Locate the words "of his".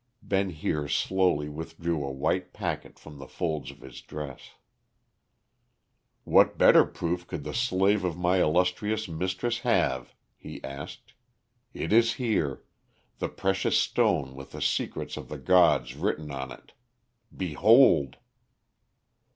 3.69-4.01